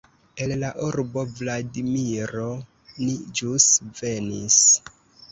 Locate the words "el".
0.43-0.51